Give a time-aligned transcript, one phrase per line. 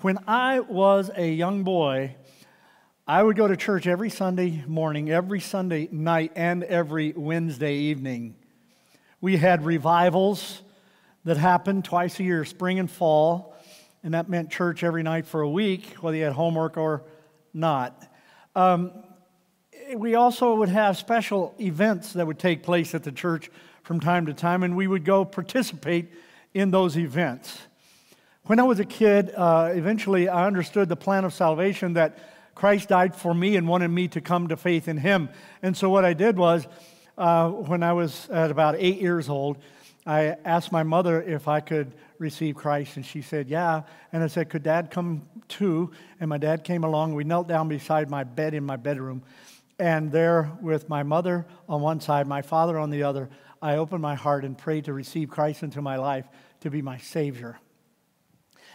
[0.00, 2.14] When I was a young boy,
[3.04, 8.36] I would go to church every Sunday morning, every Sunday night, and every Wednesday evening.
[9.20, 10.62] We had revivals
[11.24, 13.56] that happened twice a year, spring and fall,
[14.04, 17.02] and that meant church every night for a week, whether you had homework or
[17.52, 18.08] not.
[18.54, 18.92] Um,
[19.96, 23.50] we also would have special events that would take place at the church
[23.82, 26.12] from time to time, and we would go participate
[26.54, 27.62] in those events.
[28.48, 32.16] When I was a kid, uh, eventually I understood the plan of salvation that
[32.54, 35.28] Christ died for me and wanted me to come to faith in him.
[35.60, 36.66] And so what I did was,
[37.18, 39.58] uh, when I was at about eight years old,
[40.06, 43.82] I asked my mother if I could receive Christ, and she said, Yeah.
[44.14, 45.90] And I said, Could dad come too?
[46.18, 47.14] And my dad came along.
[47.14, 49.24] We knelt down beside my bed in my bedroom.
[49.78, 53.28] And there, with my mother on one side, my father on the other,
[53.60, 56.24] I opened my heart and prayed to receive Christ into my life
[56.60, 57.58] to be my Savior.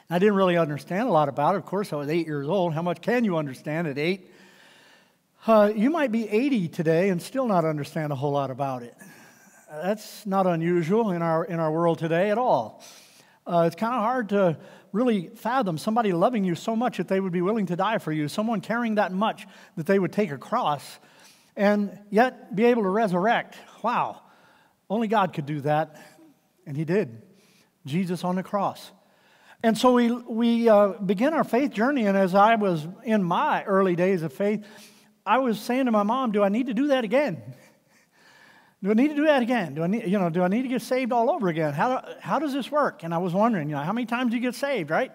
[0.10, 1.60] I didn't really understand a lot about it.
[1.60, 2.74] Of course, I was eight years old.
[2.74, 4.30] How much can you understand at eight?
[5.46, 8.96] Uh, you might be 80 today and still not understand a whole lot about it.
[9.70, 12.84] That's not unusual in our, in our world today at all.
[13.46, 14.58] Uh, it's kind of hard to
[14.94, 18.12] really fathom somebody loving you so much that they would be willing to die for
[18.12, 21.00] you, someone caring that much that they would take a cross
[21.56, 23.58] and yet be able to resurrect.
[23.82, 24.22] Wow,
[24.90, 26.00] only God could do that,
[26.66, 27.22] and He did.
[27.86, 28.92] Jesus on the cross.
[29.64, 33.64] And so we, we uh, begin our faith journey, and as I was in my
[33.64, 34.66] early days of faith,
[35.26, 37.42] I was saying to my mom, Do I need to do that again?
[38.84, 39.76] Do I need to do that again?
[39.76, 41.72] Do I need, you know, do I need to get saved all over again?
[41.72, 43.04] How, how does this work?
[43.04, 45.14] And I was wondering, you know, how many times do you get saved, right?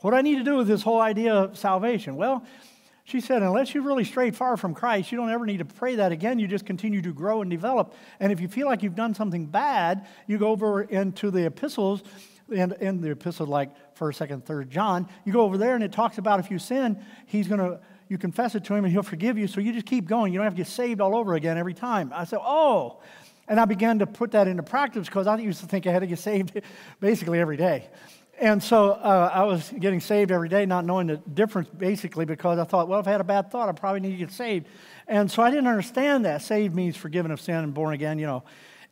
[0.00, 2.16] What do I need to do with this whole idea of salvation?
[2.16, 2.44] Well,
[3.04, 5.94] she said, unless you've really strayed far from Christ, you don't ever need to pray
[5.94, 6.38] that again.
[6.38, 7.94] You just continue to grow and develop.
[8.20, 12.02] And if you feel like you've done something bad, you go over into the epistles
[12.50, 15.92] in, in the epistle like 1st, 2nd, 3rd John, you go over there and it
[15.92, 19.02] talks about if you sin, he's going to, you confess it to him and he'll
[19.02, 19.46] forgive you.
[19.46, 20.32] So you just keep going.
[20.32, 22.12] You don't have to get saved all over again every time.
[22.14, 23.00] I said, oh.
[23.46, 26.00] And I began to put that into practice because I used to think I had
[26.00, 26.60] to get saved
[27.00, 27.88] basically every day.
[28.40, 32.58] And so uh, I was getting saved every day, not knowing the difference basically because
[32.58, 34.66] I thought, well, if I had a bad thought, I probably need to get saved.
[35.08, 36.42] And so I didn't understand that.
[36.42, 38.44] Saved means forgiven of sin and born again, you know.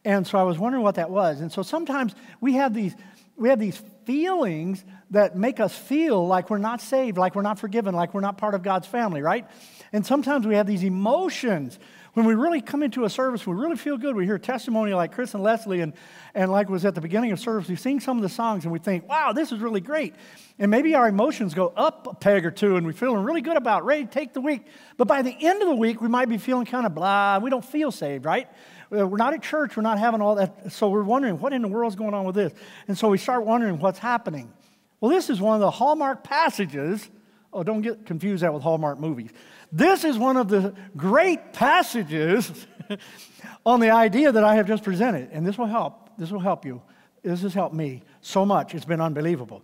[0.05, 1.41] And so I was wondering what that was.
[1.41, 2.95] And so sometimes we have these
[3.37, 7.59] we have these feelings that make us feel like we're not saved, like we're not
[7.59, 9.47] forgiven, like we're not part of God's family, right?
[9.93, 11.79] And sometimes we have these emotions.
[12.15, 14.17] When we really come into a service, we really feel good.
[14.17, 15.93] We hear testimony like Chris and Leslie, and,
[16.35, 18.73] and like was at the beginning of service, we sing some of the songs and
[18.73, 20.15] we think, wow, this is really great.
[20.59, 23.59] And maybe our emotions go up a peg or two and we're feeling really good
[23.59, 24.67] about ready to take the week.
[24.97, 27.39] But by the end of the week, we might be feeling kind of blah.
[27.39, 28.49] We don't feel saved, right?
[28.93, 29.77] Uh, we're not at church.
[29.77, 30.73] We're not having all that.
[30.73, 32.53] So we're wondering, what in the world is going on with this?
[32.89, 34.53] And so we start wondering what's happening.
[35.01, 37.09] Well, this is one of the hallmark passages.
[37.53, 39.31] Oh, don't get confused that with Hallmark movies.
[39.73, 42.51] This is one of the great passages
[43.67, 45.31] on the idea that I have just presented.
[45.33, 46.11] And this will help.
[46.19, 46.83] This will help you.
[47.23, 48.75] This has helped me so much.
[48.75, 49.63] It's been unbelievable.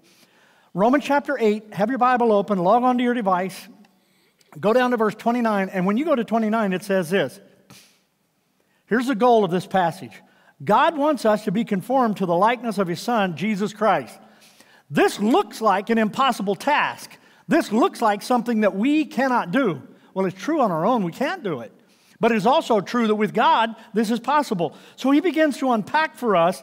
[0.75, 3.69] Romans chapter 8, have your Bible open, log onto your device,
[4.59, 7.41] go down to verse 29, and when you go to 29, it says this
[8.87, 10.21] Here's the goal of this passage
[10.65, 14.19] God wants us to be conformed to the likeness of His Son, Jesus Christ.
[14.91, 17.11] This looks like an impossible task.
[17.49, 19.83] This looks like something that we cannot do.
[20.15, 21.73] Well, it's true on our own, we can't do it.
[22.21, 24.77] But it's also true that with God, this is possible.
[24.97, 26.63] So he begins to unpack for us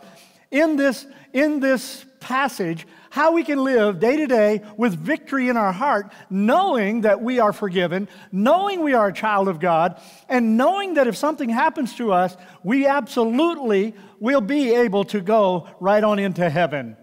[0.51, 5.57] in this, in this passage how we can live day to day with victory in
[5.57, 10.57] our heart, knowing that we are forgiven, knowing we are a child of God, and
[10.57, 16.03] knowing that if something happens to us, we absolutely will be able to go right
[16.03, 16.97] on into heaven.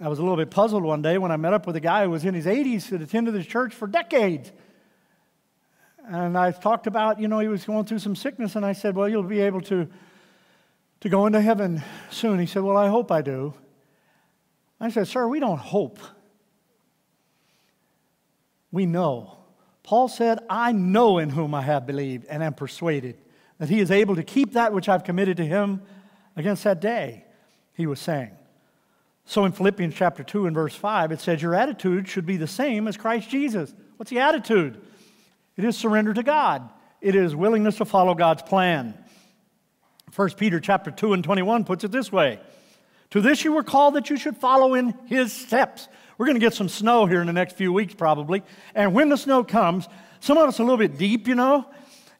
[0.00, 2.04] I was a little bit puzzled one day when I met up with a guy
[2.04, 4.52] who was in his 80s that attended this church for decades.
[6.06, 8.94] And I talked about, you know, he was going through some sickness, and I said,
[8.94, 9.88] Well, you'll be able to,
[11.00, 12.38] to go into heaven soon.
[12.38, 13.54] He said, Well, I hope I do.
[14.80, 15.98] I said, Sir, we don't hope.
[18.70, 19.38] We know.
[19.82, 23.16] Paul said, I know in whom I have believed and am persuaded
[23.58, 25.82] that he is able to keep that which I've committed to him
[26.36, 27.24] against that day,
[27.72, 28.32] he was saying.
[29.24, 32.46] So in Philippians chapter 2 and verse 5, it says, Your attitude should be the
[32.46, 33.74] same as Christ Jesus.
[33.96, 34.80] What's the attitude?
[35.56, 36.68] It is surrender to God,
[37.00, 38.94] it is willingness to follow God's plan.
[40.14, 42.40] 1 Peter chapter 2 and 21 puts it this way
[43.16, 45.88] to this you were called that you should follow in his steps.
[46.18, 48.42] We're going to get some snow here in the next few weeks, probably.
[48.74, 49.88] And when the snow comes,
[50.20, 51.66] some of it's a little bit deep, you know,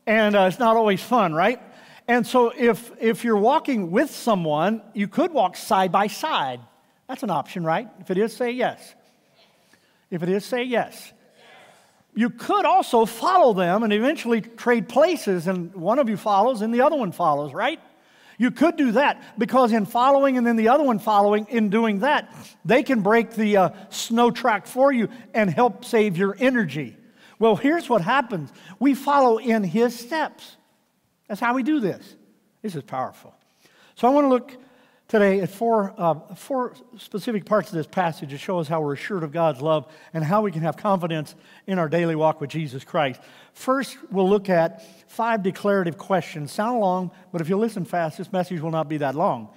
[0.07, 1.61] and uh, it's not always fun, right?
[2.09, 6.61] And so if, if you're walking with someone, you could walk side by side.
[7.09, 7.89] That's an option, right?
[8.01, 8.95] If it is, say yes.
[10.11, 11.13] If it is, say yes.
[12.15, 16.73] You could also follow them and eventually trade places, and one of you follows and
[16.73, 17.81] the other one follows, right?
[18.39, 22.01] You could do that because in following and then the other one following, in doing
[22.01, 22.35] that,
[22.65, 26.97] they can break the uh, snow track for you and help save your energy.
[27.39, 30.57] Well, here's what happens we follow in his steps.
[31.29, 32.15] That's how we do this.
[32.63, 33.35] This is powerful.
[33.95, 34.57] So I want to look
[35.19, 38.93] today at four, uh, four specific parts of this passage to show us how we're
[38.93, 41.35] assured of God's love and how we can have confidence
[41.67, 43.21] in our daily walk with Jesus Christ.
[43.55, 46.53] First, we'll look at five declarative questions.
[46.53, 49.49] Sound long, but if you listen fast, this message will not be that long.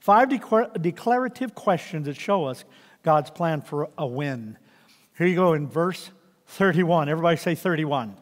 [0.00, 2.64] Five declarative questions that show us
[3.02, 4.58] God's plan for a win.
[5.16, 6.10] Here you go in verse
[6.48, 7.08] 31.
[7.08, 8.16] Everybody say 31.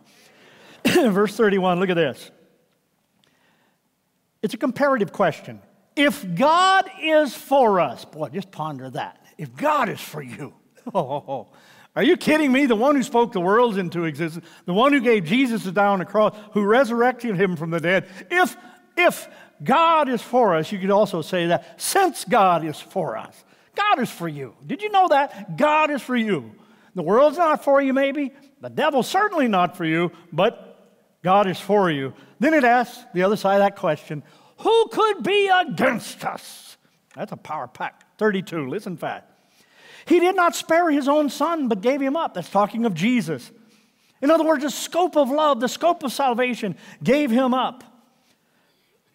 [0.85, 2.31] verse 31, look at this.
[4.43, 5.61] It's a comparative question.
[5.97, 9.25] If God is for us, boy, just ponder that.
[9.39, 10.55] If God is for you,
[10.95, 11.49] oh, oh, oh,
[11.97, 12.67] are you kidding me?
[12.67, 15.87] The one who spoke the worlds into existence, the one who gave Jesus to die
[15.87, 18.09] on the cross, who resurrected him from the dead.
[18.31, 18.57] If,
[18.97, 19.29] if
[19.63, 23.45] God is for us, you could also say that since God is for us,
[23.77, 24.55] God is for you.
[24.67, 25.57] Did you know that?
[25.57, 26.53] God is for you.
[26.97, 28.33] The world's not for you, maybe.
[28.61, 30.75] The devil's certainly not for you, but
[31.23, 32.13] God is for you.
[32.41, 34.23] Then it asks the other side of that question
[34.59, 36.77] who could be against us?
[37.15, 38.03] That's a power pack.
[38.19, 39.25] 32, listen fast.
[40.07, 42.35] He did not spare his own son, but gave him up.
[42.35, 43.51] That's talking of Jesus.
[44.21, 47.85] In other words, the scope of love, the scope of salvation, gave him up.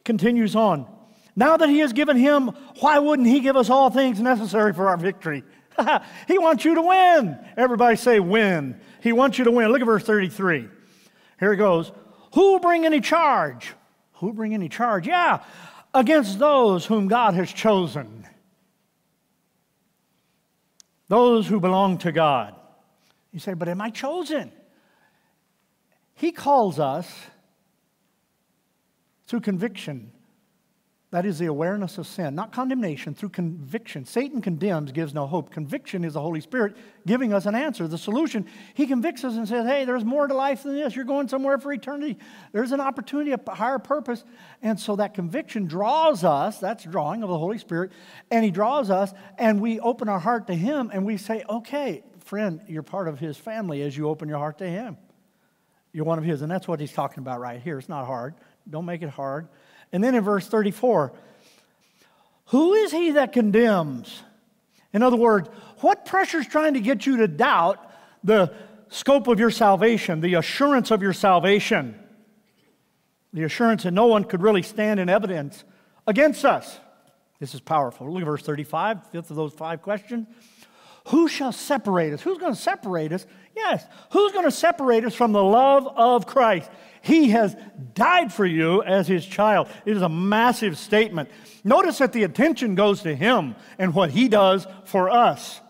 [0.04, 0.88] Continues on.
[1.36, 4.90] Now that he has given him, why wouldn't he give us all things necessary for
[4.90, 5.44] our victory?
[6.28, 7.38] he wants you to win.
[7.56, 8.80] Everybody say win.
[9.02, 9.72] He wants you to win.
[9.72, 10.68] Look at verse 33.
[11.40, 11.92] Here it goes.
[12.34, 13.74] Who will bring any charge?
[14.20, 15.08] Who bring any charge?
[15.08, 15.44] Yeah,
[15.94, 18.28] against those whom God has chosen.
[21.08, 22.54] Those who belong to God.
[23.32, 24.52] You say, but am I chosen?
[26.16, 27.10] He calls us
[29.26, 30.12] through conviction
[31.12, 34.06] that is the awareness of sin, not condemnation, through conviction.
[34.06, 35.50] Satan condemns, gives no hope.
[35.50, 36.78] Conviction is the Holy Spirit
[37.08, 38.46] giving us an answer, the solution.
[38.76, 40.96] He convicts us and says, hey, there's more to life than this.
[40.96, 42.20] You're going somewhere for eternity.
[42.52, 44.24] There's an opportunity, a higher purpose.
[44.62, 47.92] And so that conviction draws us, that's drawing of the Holy Spirit,
[48.30, 52.04] and He draws us, and we open our heart to Him, and we say, okay,
[52.24, 54.96] friend, you're part of His family as you open your heart to Him.
[55.92, 56.44] You're one of His.
[56.44, 57.80] And that's what He's talking about right here.
[57.80, 58.36] It's not hard.
[58.70, 59.48] Don't make it hard.
[59.92, 61.12] And then in verse 34,
[62.48, 64.22] who is he that condemns?
[64.94, 65.50] In other words,
[65.82, 67.80] what pressure is trying to get you to doubt
[68.24, 68.54] the
[68.90, 71.98] scope of your salvation, the assurance of your salvation?
[73.34, 75.64] The assurance that no one could really stand in evidence
[76.08, 76.80] against us.
[77.40, 78.12] This is powerful.
[78.12, 80.28] Look at verse 35, fifth of those five questions.
[81.08, 82.22] Who shall separate us?
[82.22, 83.26] Who's going to separate us?
[83.56, 83.86] Yes.
[84.12, 86.70] Who's going to separate us from the love of Christ?
[87.02, 87.56] He has
[87.94, 89.68] died for you as his child.
[89.86, 91.30] It is a massive statement.
[91.64, 95.62] Notice that the attention goes to him and what he does for us.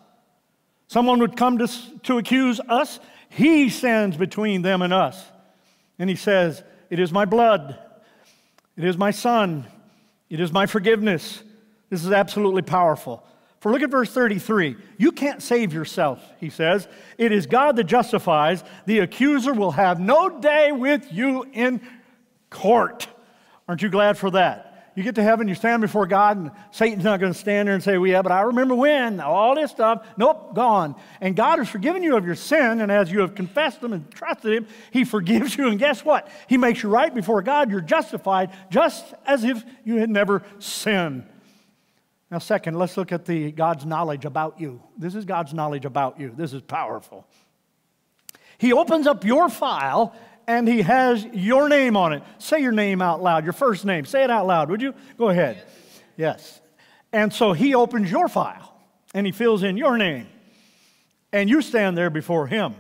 [0.88, 1.68] Someone would come to,
[2.04, 3.00] to accuse us,
[3.30, 5.24] he stands between them and us.
[6.00, 7.78] And he says, It is my blood,
[8.76, 9.68] it is my son,
[10.30, 11.44] it is my forgiveness.
[11.90, 13.24] This is absolutely powerful.
[13.60, 14.78] For look at verse 33.
[14.98, 16.88] You can't save yourself, he says.
[17.18, 18.64] It is God that justifies.
[18.86, 21.82] The accuser will have no day with you in
[22.50, 23.08] court.
[23.68, 24.66] Aren't you glad for that?
[24.96, 27.76] You get to heaven, you stand before God, and Satan's not going to stand there
[27.76, 30.06] and say, Well, yeah, but I remember when, all this stuff.
[30.18, 30.96] Nope, gone.
[31.22, 34.10] And God has forgiven you of your sin, and as you have confessed them and
[34.12, 35.70] trusted Him, He forgives you.
[35.70, 36.30] And guess what?
[36.48, 37.72] He makes you right before God.
[37.72, 41.26] You're justified just as if you had never sinned.
[42.32, 44.82] Now, second, let's look at the God's knowledge about you.
[44.98, 46.32] This is God's knowledge about you.
[46.36, 47.26] This is powerful.
[48.60, 50.14] He opens up your file
[50.46, 52.24] and he has your name on it.
[52.38, 54.06] Say your name out loud, your first name.
[54.06, 54.94] Say it out loud, would you?
[55.18, 55.64] Go ahead.
[56.18, 56.60] Yes.
[57.12, 58.76] And so he opens your file
[59.14, 60.28] and he fills in your name.
[61.32, 62.76] And you stand there before him.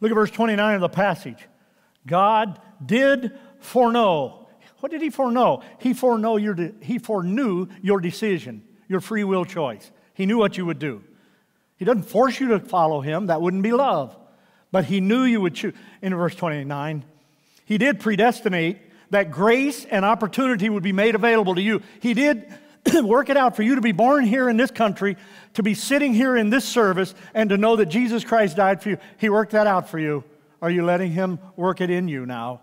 [0.00, 1.38] Look at verse 29 of the passage.
[2.06, 4.41] God did foreknow
[4.82, 5.62] what did he foreknow?
[5.78, 9.88] He foreknow your de- he foreknew your decision, your free will choice.
[10.12, 11.04] He knew what you would do.
[11.76, 13.26] He doesn't force you to follow him.
[13.26, 14.16] That wouldn't be love.
[14.72, 15.72] But he knew you would choose.
[16.02, 17.04] In verse 29,
[17.64, 18.78] he did predestinate
[19.10, 21.80] that grace and opportunity would be made available to you.
[22.00, 22.52] He did
[23.04, 25.16] work it out for you to be born here in this country,
[25.54, 28.88] to be sitting here in this service, and to know that Jesus Christ died for
[28.88, 28.98] you.
[29.18, 30.24] He worked that out for you.
[30.60, 32.62] Are you letting him work it in you now?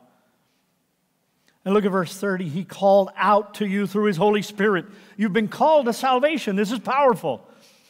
[1.65, 2.47] And look at verse 30.
[2.47, 4.85] He called out to you through his Holy Spirit.
[5.17, 6.55] You've been called to salvation.
[6.55, 7.45] This is powerful.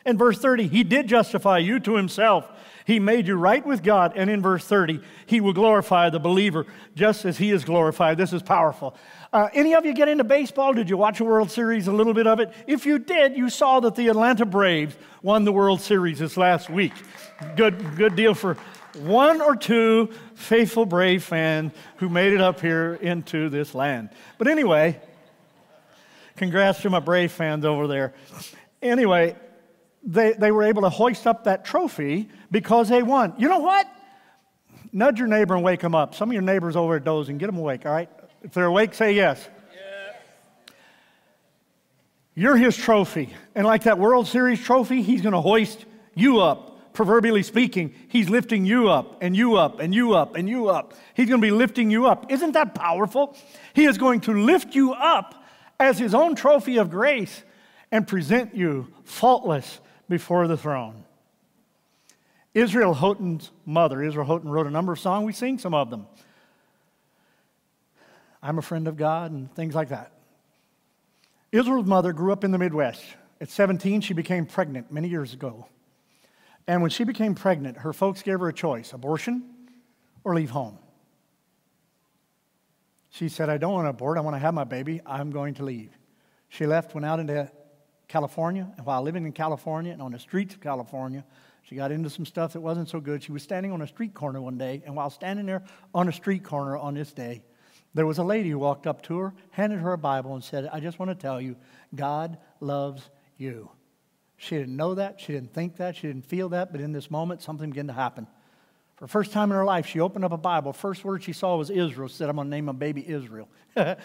[0.05, 2.49] In verse 30, he did justify you to himself.
[2.85, 4.13] He made you right with God.
[4.15, 8.17] And in verse 30, he will glorify the believer just as he is glorified.
[8.17, 8.95] This is powerful.
[9.31, 10.73] Uh, any of you get into baseball?
[10.73, 12.51] Did you watch a World Series, a little bit of it?
[12.65, 16.69] If you did, you saw that the Atlanta Braves won the World Series this last
[16.71, 16.93] week.
[17.55, 18.57] Good, good deal for
[18.99, 24.09] one or two faithful Brave fans who made it up here into this land.
[24.37, 24.99] But anyway,
[26.35, 28.13] congrats to my Brave fans over there.
[28.81, 29.35] Anyway,
[30.03, 33.33] they, they were able to hoist up that trophy because they won.
[33.37, 33.87] You know what?
[34.91, 36.15] Nudge your neighbor and wake them up.
[36.15, 38.09] Some of your neighbors over dozing, get them awake, all right?
[38.41, 39.47] If they're awake, say yes.
[42.35, 43.33] You're his trophy.
[43.53, 45.83] And like that World Series trophy, he's going to hoist
[46.15, 46.68] you up.
[46.99, 50.93] Proverbially speaking, he's lifting you up and you up and you up and you up.
[51.13, 52.29] He's going to be lifting you up.
[52.29, 53.37] Isn't that powerful?
[53.71, 55.33] He is going to lift you up
[55.79, 57.43] as his own trophy of grace
[57.89, 59.79] and present you faultless
[60.09, 61.05] before the throne.
[62.53, 65.25] Israel Houghton's mother, Israel Houghton, wrote a number of songs.
[65.25, 66.05] We sing some of them.
[68.43, 70.11] I'm a friend of God and things like that.
[71.53, 73.05] Israel's mother grew up in the Midwest.
[73.39, 75.65] At 17, she became pregnant many years ago.
[76.67, 79.43] And when she became pregnant, her folks gave her a choice abortion
[80.23, 80.77] or leave home.
[83.09, 84.17] She said, I don't want to abort.
[84.17, 85.01] I want to have my baby.
[85.05, 85.97] I'm going to leave.
[86.49, 87.51] She left, went out into
[88.07, 91.23] California, and while living in California and on the streets of California,
[91.61, 93.21] she got into some stuff that wasn't so good.
[93.21, 95.63] She was standing on a street corner one day, and while standing there
[95.93, 97.43] on a street corner on this day,
[97.93, 100.69] there was a lady who walked up to her, handed her a Bible, and said,
[100.71, 101.55] I just want to tell you,
[101.93, 103.69] God loves you.
[104.39, 107.11] She didn't know that, she didn't think that, she didn't feel that, but in this
[107.11, 108.25] moment, something began to happen.
[108.95, 110.73] For the first time in her life, she opened up a Bible.
[110.73, 112.07] First word she saw was Israel.
[112.07, 113.47] She said, I'm going to name my baby Israel.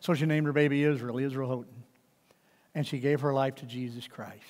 [0.00, 1.84] so she named her baby Israel, Israel Houghton
[2.74, 4.42] and she gave her life to Jesus Christ.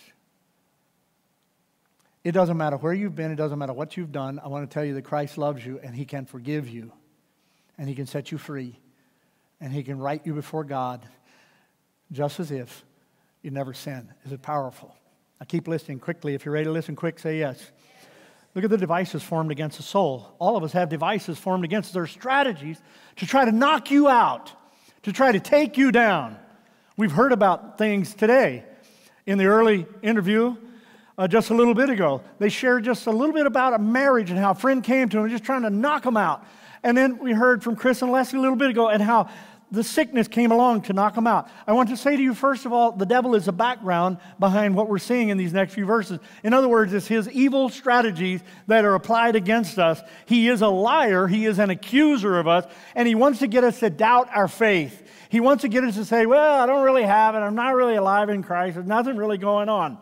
[2.22, 4.40] It doesn't matter where you've been, it doesn't matter what you've done.
[4.42, 6.90] I want to tell you that Christ loves you and he can forgive you
[7.76, 8.78] and he can set you free
[9.60, 11.06] and he can write you before God
[12.10, 12.84] just as if
[13.42, 14.08] you never sinned.
[14.24, 14.96] Is it powerful?
[15.40, 16.34] I keep listening quickly.
[16.34, 17.70] If you're ready to listen quick, say yes.
[18.54, 20.34] Look at the devices formed against the soul.
[20.38, 22.80] All of us have devices formed against their strategies
[23.16, 24.52] to try to knock you out,
[25.02, 26.36] to try to take you down.
[26.96, 28.64] We've heard about things today.
[29.26, 30.56] In the early interview,
[31.18, 34.30] uh, just a little bit ago, they shared just a little bit about a marriage
[34.30, 36.44] and how a friend came to them just trying to knock them out.
[36.84, 39.30] And then we heard from Chris and Leslie a little bit ago and how
[39.74, 41.48] the sickness came along to knock them out.
[41.66, 44.74] I want to say to you, first of all, the devil is a background behind
[44.74, 46.18] what we're seeing in these next few verses.
[46.42, 50.00] In other words, it's his evil strategies that are applied against us.
[50.26, 52.64] He is a liar, he is an accuser of us,
[52.94, 55.02] and he wants to get us to doubt our faith.
[55.28, 57.38] He wants to get us to say, Well, I don't really have it.
[57.38, 58.74] I'm not really alive in Christ.
[58.74, 59.98] There's nothing really going on.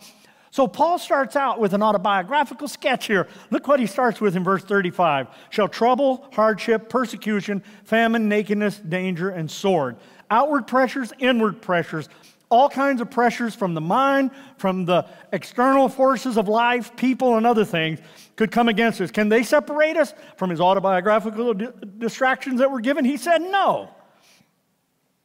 [0.52, 3.26] So Paul starts out with an autobiographical sketch here.
[3.50, 9.30] Look what he starts with in verse 35 Shall trouble, hardship, persecution, famine, nakedness, danger,
[9.30, 9.97] and sword.
[10.30, 12.11] Outward pressures, inward pressures,
[12.50, 17.47] all kinds of pressures from the mind, from the external forces of life, people, and
[17.47, 17.99] other things
[18.37, 19.11] could come against us.
[19.11, 23.06] Can they separate us from his autobiographical distractions that were given?
[23.06, 23.88] He said no.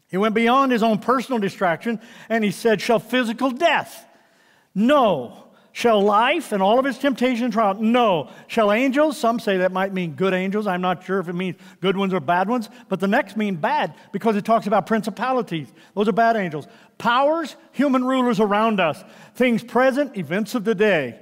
[0.07, 4.06] He went beyond his own personal distraction and he said, Shall physical death?
[4.77, 5.46] No.
[5.72, 7.74] Shall life and all of its temptation and trial?
[7.75, 8.29] No.
[8.46, 9.17] Shall angels?
[9.17, 10.67] Some say that might mean good angels.
[10.67, 13.55] I'm not sure if it means good ones or bad ones, but the next mean
[13.55, 15.67] bad because it talks about principalities.
[15.96, 16.67] Those are bad angels.
[17.00, 19.03] Powers, human rulers around us.
[19.34, 21.19] Things present, events of the day.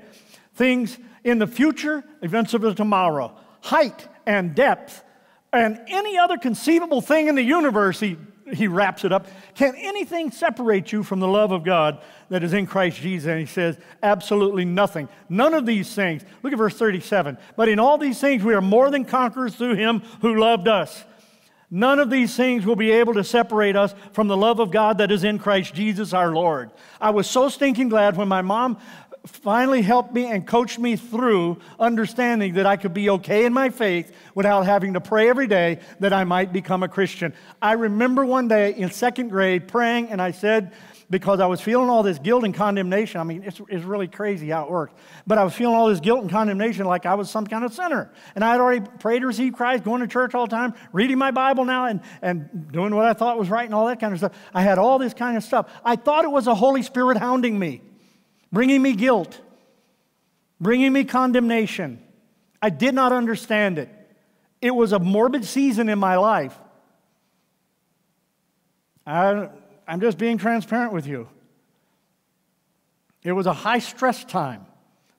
[0.56, 3.34] Things in the future, events of the tomorrow.
[3.62, 5.02] Height and depth
[5.56, 8.18] and any other conceivable thing in the universe, he
[8.54, 9.28] he wraps it up.
[9.56, 13.28] Can anything separate you from the love of God that is in Christ Jesus?
[13.28, 15.10] And he says, absolutely nothing.
[15.30, 16.24] None of these things.
[16.44, 17.38] Look at verse 37.
[17.56, 21.04] But in all these things, we are more than conquerors through him who loved us.
[21.72, 25.00] None of these things will be able to separate us from the love of God
[25.00, 26.70] that is in Christ Jesus our Lord.
[27.02, 28.78] I was so stinking glad when my mom
[29.26, 33.70] finally helped me and coached me through understanding that I could be okay in my
[33.70, 37.34] faith without having to pray every day that I might become a Christian.
[37.62, 40.74] I remember one day in second grade praying, and I said,
[41.10, 43.20] because I was feeling all this guilt and condemnation.
[43.22, 44.94] I mean, it's, it's really crazy how it works.
[45.28, 47.74] But I was feeling all this guilt and condemnation like I was some kind of
[47.74, 48.12] sinner.
[48.34, 51.20] And I had already prayed to receive Christ, going to church all the time, reading
[51.20, 54.14] my Bible now, and, and doing what I thought was right and all that kind
[54.14, 54.34] of stuff.
[54.54, 55.70] I had all this kind of stuff.
[55.84, 57.82] I thought it was a Holy Spirit hounding me
[58.52, 59.40] bringing me guilt,
[60.60, 62.02] bringing me condemnation.
[62.62, 63.90] I did not understand it.
[64.62, 66.58] It was a morbid season in my life.
[69.06, 69.50] I,
[69.88, 71.28] am just being transparent with you.
[73.24, 74.66] It was a high stress time.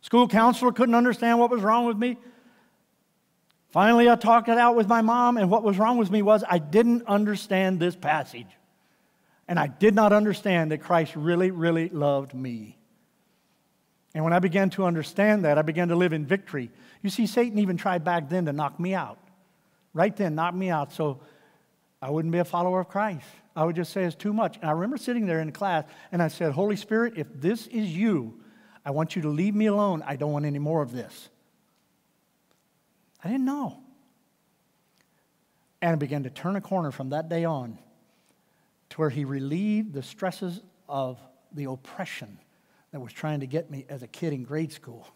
[0.01, 2.17] School counselor couldn't understand what was wrong with me.
[3.71, 6.43] Finally, I talked it out with my mom, and what was wrong with me was
[6.49, 8.47] I didn't understand this passage.
[9.49, 12.76] And I did not understand that Christ really, really loved me.
[14.17, 16.71] And when I began to understand that, I began to live in victory.
[17.03, 19.19] You see, Satan even tried back then to knock me out.
[19.93, 21.21] Right then, knock me out so
[22.01, 23.27] I wouldn't be a follower of Christ.
[23.55, 24.57] I would just say it's too much.
[24.57, 27.95] And I remember sitting there in class and I said, Holy Spirit, if this is
[27.95, 28.41] you,
[28.87, 30.03] I want you to leave me alone.
[30.07, 31.29] I don't want any more of this.
[33.23, 33.81] I didn't know.
[35.83, 37.79] And I began to turn a corner from that day on
[38.89, 41.19] to where he relieved the stresses of
[41.53, 42.39] the oppression
[42.97, 45.07] that was trying to get me as a kid in grade school.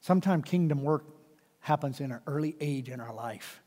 [0.00, 1.04] Sometimes kingdom work
[1.58, 3.60] happens in an early age in our life.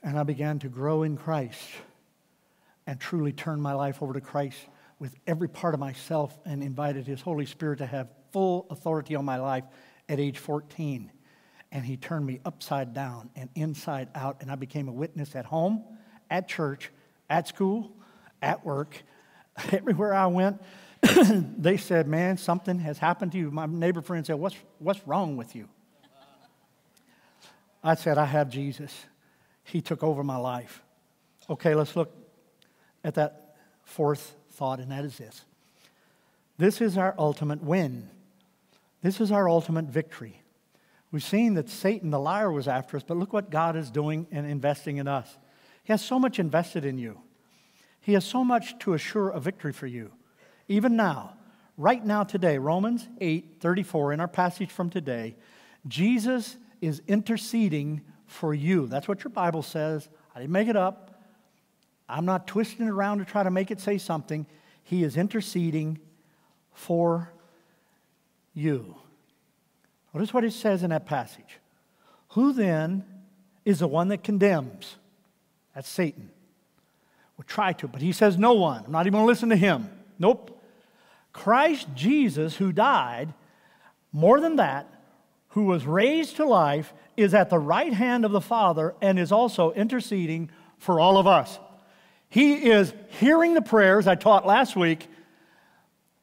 [0.00, 1.58] And I began to grow in Christ
[2.86, 4.58] and truly turn my life over to Christ
[5.00, 9.24] with every part of myself and invited His Holy Spirit to have full authority on
[9.24, 9.64] my life
[10.08, 11.10] at age 14.
[11.72, 15.46] And He turned me upside down and inside out, and I became a witness at
[15.46, 15.82] home
[16.30, 16.92] at church,
[17.28, 17.90] at school,
[18.40, 19.02] at work,
[19.72, 20.62] everywhere I went.
[21.58, 23.50] they said, Man, something has happened to you.
[23.50, 25.68] My neighbor friend said, What's, what's wrong with you?
[27.82, 29.04] I said, I have Jesus.
[29.62, 30.82] He took over my life.
[31.50, 32.14] Okay, let's look
[33.02, 35.44] at that fourth thought, and that is this
[36.56, 38.08] this is our ultimate win.
[39.02, 40.40] This is our ultimate victory.
[41.10, 44.26] We've seen that Satan, the liar, was after us, but look what God is doing
[44.32, 45.36] and investing in us.
[45.82, 47.20] He has so much invested in you.
[48.04, 50.12] He has so much to assure a victory for you.
[50.68, 51.38] Even now,
[51.78, 55.36] right now, today, Romans 8 34, in our passage from today,
[55.88, 58.86] Jesus is interceding for you.
[58.88, 60.06] That's what your Bible says.
[60.34, 61.18] I didn't make it up.
[62.06, 64.44] I'm not twisting it around to try to make it say something.
[64.82, 65.98] He is interceding
[66.74, 67.32] for
[68.52, 68.96] you.
[70.12, 71.58] Notice what it says in that passage.
[72.32, 73.02] Who then
[73.64, 74.96] is the one that condemns?
[75.74, 76.28] That's Satan.
[77.36, 78.84] We'll try to, but he says no one.
[78.86, 79.90] I'm not even going to listen to him.
[80.18, 80.62] Nope.
[81.32, 83.34] Christ Jesus, who died,
[84.12, 84.88] more than that,
[85.48, 89.32] who was raised to life, is at the right hand of the Father and is
[89.32, 91.58] also interceding for all of us.
[92.28, 95.08] He is hearing the prayers I taught last week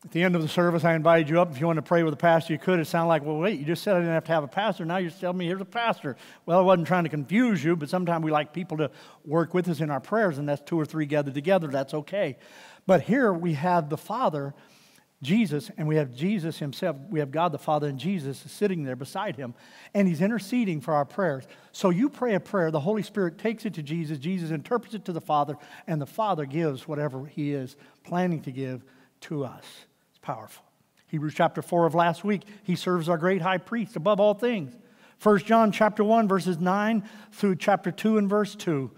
[0.04, 1.52] at the end of the service, I invited you up.
[1.52, 2.80] If you want to pray with a pastor, you could.
[2.80, 4.84] It sounded like, well, wait, you just said I didn't have to have a pastor.
[4.84, 6.18] Now you're telling me here's a pastor.
[6.48, 8.90] Well, I wasn't trying to confuse you, but sometimes we like people to
[9.26, 11.68] work with us in our prayers, and that's two or three gathered together.
[11.68, 12.38] That's okay.
[12.88, 14.56] But here we have the Father,
[15.22, 16.98] Jesus, and we have Jesus himself.
[17.12, 19.54] We have God the Father, and Jesus is sitting there beside him,
[19.94, 21.44] and he's interceding for our prayers.
[21.74, 25.06] So you pray a prayer, the Holy Spirit takes it to Jesus, Jesus interprets it
[25.06, 28.84] to the Father, and the Father gives whatever he is planning to give
[29.22, 29.64] to us
[30.22, 30.64] powerful.
[31.08, 34.74] Hebrews chapter 4 of last week, he serves our great high priest above all things.
[35.22, 38.90] 1 John chapter 1 verses 9 through chapter 2 and verse 2.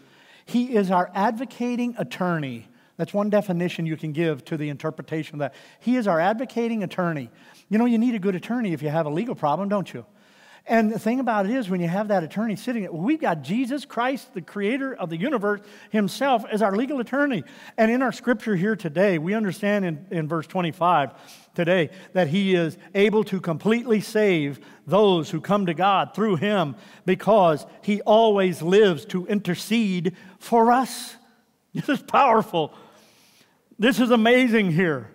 [0.45, 2.67] He is our advocating attorney.
[2.97, 5.55] That's one definition you can give to the interpretation of that.
[5.79, 7.29] He is our advocating attorney.
[7.69, 10.05] You know, you need a good attorney if you have a legal problem, don't you?
[10.65, 13.83] And the thing about it is, when you have that attorney sitting, we've got Jesus
[13.83, 17.43] Christ, the creator of the universe, himself as our legal attorney.
[17.77, 21.11] And in our scripture here today, we understand in, in verse 25
[21.53, 26.77] today that he is able to completely save those who come to God through him
[27.05, 31.15] because he always lives to intercede for us.
[31.73, 32.71] This is powerful.
[33.79, 35.09] This is amazing here.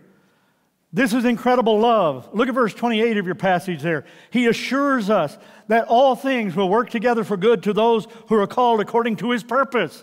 [0.92, 2.28] This is incredible love.
[2.32, 4.04] Look at verse 28 of your passage there.
[4.30, 5.36] He assures us
[5.68, 9.30] that all things will work together for good to those who are called according to
[9.30, 10.02] his purpose.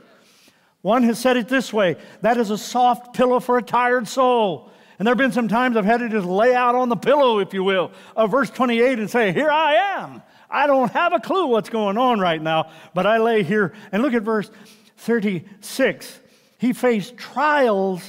[0.81, 4.69] One has said it this way that is a soft pillow for a tired soul.
[4.99, 7.39] And there have been some times I've had to just lay out on the pillow,
[7.39, 10.21] if you will, of verse 28 and say, Here I am.
[10.49, 13.73] I don't have a clue what's going on right now, but I lay here.
[13.91, 14.51] And look at verse
[14.97, 16.19] 36.
[16.59, 18.03] He faced trials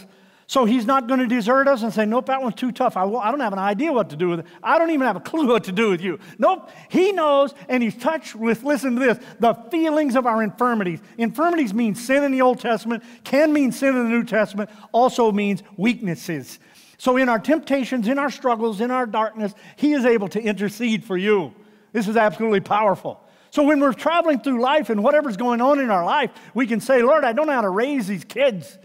[0.48, 2.96] so he's not going to desert us and say, Nope, that one's too tough.
[2.96, 4.46] I, I don't have an idea what to do with it.
[4.62, 6.20] I don't even have a clue what to do with you.
[6.38, 6.70] Nope.
[6.88, 11.00] He knows and he's touched with, listen to this, the feelings of our infirmities.
[11.18, 15.32] Infirmities mean sin in the Old Testament, can mean sin in the New Testament, also
[15.32, 16.60] means weaknesses.
[16.98, 21.04] So in our temptations, in our struggles, in our darkness, he is able to intercede
[21.04, 21.54] for you.
[21.92, 23.20] This is absolutely powerful.
[23.50, 26.80] So when we're traveling through life and whatever's going on in our life, we can
[26.80, 28.78] say, Lord, I don't know how to raise these kids.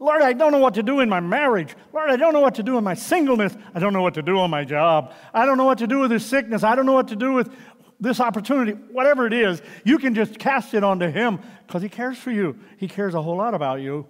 [0.00, 1.74] Lord, I don't know what to do in my marriage.
[1.92, 3.56] Lord, I don't know what to do in my singleness.
[3.74, 5.12] I don't know what to do on my job.
[5.34, 6.62] I don't know what to do with this sickness.
[6.62, 7.52] I don't know what to do with
[7.98, 8.72] this opportunity.
[8.72, 12.56] Whatever it is, you can just cast it onto Him because He cares for you.
[12.76, 14.06] He cares a whole lot about you.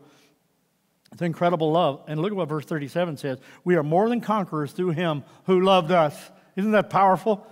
[1.12, 2.02] It's incredible love.
[2.06, 5.60] And look at what verse 37 says We are more than conquerors through him who
[5.60, 6.14] loved us.
[6.56, 7.46] Isn't that powerful?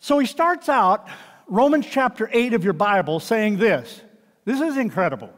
[0.00, 1.08] So he starts out
[1.46, 4.00] Romans chapter 8 of your Bible saying this.
[4.44, 5.30] This is incredible.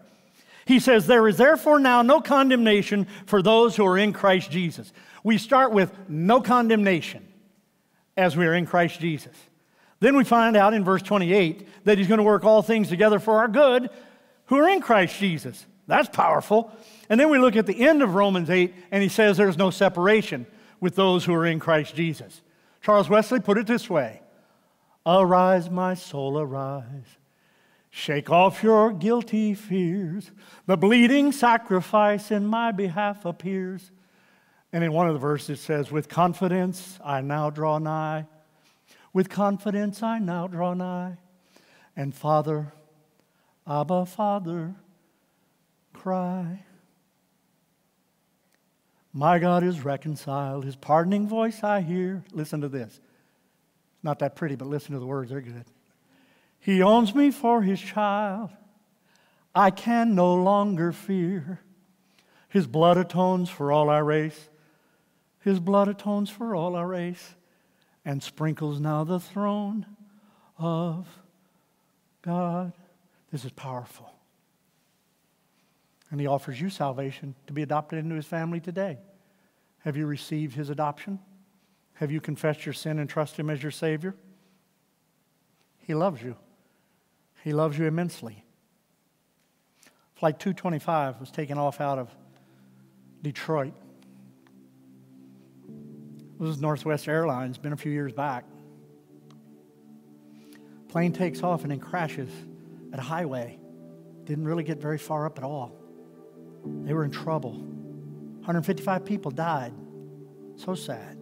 [0.65, 4.93] He says, There is therefore now no condemnation for those who are in Christ Jesus.
[5.25, 7.27] We start with no condemnation
[8.17, 9.37] as we are in Christ Jesus.
[10.01, 13.19] Then we find out in verse 28 that he's going to work all things together
[13.19, 13.89] for our good
[14.47, 15.65] who are in Christ Jesus.
[15.87, 16.73] That's powerful.
[17.09, 19.71] And then we look at the end of Romans 8 and he says there's no
[19.71, 20.47] separation
[20.81, 22.43] with those who are in Christ Jesus.
[22.81, 24.23] Charles Wesley put it this way
[25.07, 27.17] Arise, my soul, arise.
[27.95, 30.31] Shake off your guilty fears.
[30.65, 33.93] The bleeding sacrifice in my behalf appears.
[34.73, 38.25] And in one of the verses it says, With confidence I now draw nigh.
[39.13, 41.19] With confidence I now draw nigh.
[41.95, 42.73] And Father,
[43.67, 44.75] Abba, Father,
[45.93, 46.65] cry.
[49.13, 50.65] My God is reconciled.
[50.65, 52.25] His pardoning voice I hear.
[52.33, 52.99] Listen to this.
[54.03, 55.67] Not that pretty, but listen to the words, they're good.
[56.63, 58.51] He owns me for his child.
[59.55, 61.61] I can no longer fear.
[62.49, 64.49] His blood atones for all our race.
[65.41, 67.35] His blood atones for all our race
[68.05, 69.87] and sprinkles now the throne
[70.59, 71.07] of
[72.23, 72.73] God.
[73.31, 74.11] This is powerful.
[76.11, 78.99] And he offers you salvation to be adopted into his family today.
[79.81, 81.19] Have you received his adoption?
[82.03, 84.17] Have you confessed your sin and trust Him as your Savior?
[85.79, 86.37] He loves you.
[87.43, 88.45] He loves you immensely.
[90.15, 92.09] Flight 225 was taken off out of
[93.23, 93.75] Detroit.
[96.39, 98.45] This is Northwest Airlines, been a few years back.
[100.89, 102.31] Plane takes off and then crashes
[102.93, 103.59] at a highway.
[104.25, 105.73] Didn't really get very far up at all.
[106.65, 107.53] They were in trouble.
[107.53, 109.73] 155 people died.
[110.57, 111.19] So sad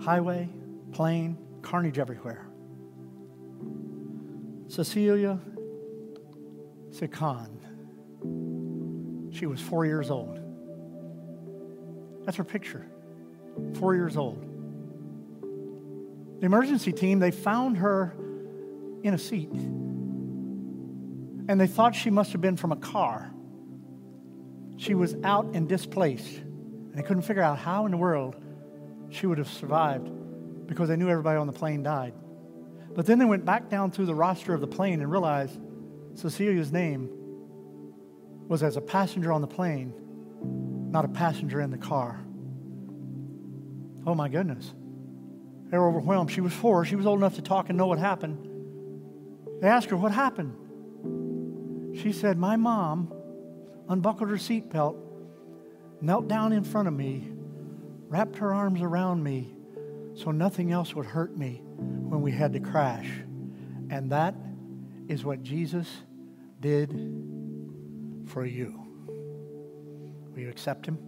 [0.00, 0.48] highway,
[0.92, 2.47] plane, carnage everywhere.
[4.68, 5.40] Cecelia
[6.90, 7.48] Cichan.
[9.32, 10.38] She was four years old.
[12.24, 12.86] That's her picture.
[13.78, 14.44] Four years old.
[16.40, 18.14] The emergency team, they found her
[19.02, 19.50] in a seat.
[21.48, 23.32] And they thought she must have been from a car.
[24.76, 26.36] She was out and displaced.
[26.36, 28.36] And they couldn't figure out how in the world
[29.08, 30.10] she would have survived
[30.66, 32.12] because they knew everybody on the plane died.
[32.94, 35.58] But then they went back down through the roster of the plane and realized
[36.14, 37.08] Cecelia's name
[38.48, 39.92] was as a passenger on the plane,
[40.90, 42.20] not a passenger in the car.
[44.06, 44.72] Oh my goodness.
[45.70, 46.30] They were overwhelmed.
[46.30, 46.84] She was four.
[46.84, 48.48] She was old enough to talk and know what happened.
[49.60, 50.56] They asked her, What happened?
[52.02, 53.12] She said, My mom
[53.88, 54.96] unbuckled her seatbelt,
[56.00, 57.28] knelt down in front of me,
[58.08, 59.54] wrapped her arms around me
[60.14, 61.62] so nothing else would hurt me
[62.08, 63.08] when we had to crash.
[63.90, 64.34] And that
[65.08, 65.88] is what Jesus
[66.60, 66.90] did
[68.26, 68.84] for you.
[70.32, 70.98] Will you accept him?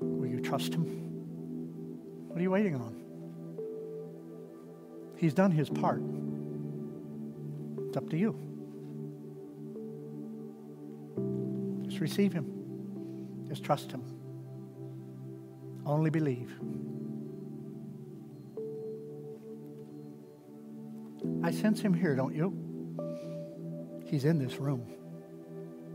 [0.00, 0.84] Will you trust him?
[2.28, 2.94] What are you waiting on?
[5.16, 6.02] He's done his part.
[7.88, 8.38] It's up to you.
[11.88, 13.44] Just receive him.
[13.48, 14.02] Just trust him.
[15.84, 16.52] Only believe.
[21.48, 22.52] I sense him here, don't you?
[24.04, 24.86] He's in this room.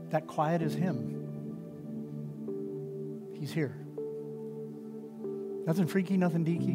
[0.10, 1.20] That quiet is him.
[3.39, 3.78] He's here.
[5.68, 6.74] Nothing freaky, nothing deaky.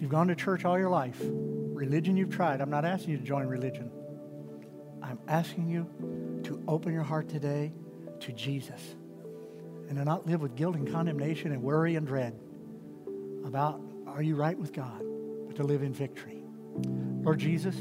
[0.00, 1.20] You've gone to church all your life.
[1.22, 2.60] Religion you've tried.
[2.60, 3.88] I'm not asking you to join religion.
[5.00, 7.72] I'm asking you to open your heart today
[8.18, 8.96] to Jesus
[9.88, 12.36] and to not live with guilt and condemnation and worry and dread
[13.44, 13.80] about
[14.12, 15.02] are you right with God,
[15.46, 16.44] but to live in victory.
[17.22, 17.76] Lord Jesus,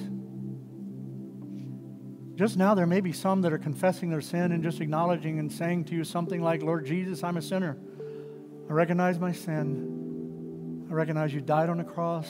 [2.35, 5.51] just now there may be some that are confessing their sin and just acknowledging and
[5.51, 7.77] saying to you something like, Lord Jesus, I'm a sinner.
[8.69, 10.87] I recognize my sin.
[10.89, 12.29] I recognize you died on the cross.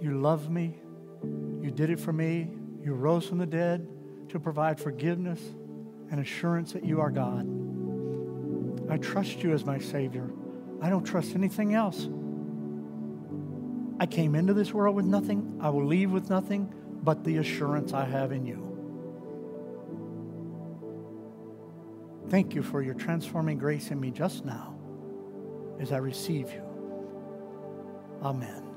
[0.00, 0.76] You love me.
[1.22, 2.50] You did it for me.
[2.82, 3.86] You rose from the dead
[4.30, 5.40] to provide forgiveness
[6.10, 7.46] and assurance that you are God.
[8.90, 10.28] I trust you as my Savior.
[10.80, 12.08] I don't trust anything else.
[14.02, 15.60] I came into this world with nothing.
[15.60, 18.58] I will leave with nothing but the assurance I have in you.
[22.28, 24.74] Thank you for your transforming grace in me just now
[25.78, 26.64] as I receive you.
[28.24, 28.71] Amen.